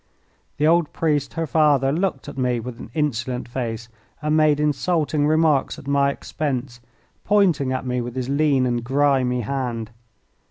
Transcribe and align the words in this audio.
The 0.57 0.65
old 0.65 0.91
priest, 0.93 1.33
her 1.35 1.45
father, 1.45 1.91
looked 1.91 2.27
at 2.27 2.35
me 2.35 2.59
with 2.59 2.79
an 2.79 2.89
insolent 2.95 3.47
face 3.47 3.87
and 4.19 4.35
made 4.35 4.59
insulting 4.59 5.27
remarks 5.27 5.77
at 5.77 5.85
my 5.85 6.09
expense, 6.09 6.79
pointing 7.23 7.71
at 7.71 7.85
me 7.85 8.01
with 8.01 8.15
his 8.15 8.27
lean 8.27 8.65
and 8.65 8.83
grimy 8.83 9.41
hand. 9.41 9.91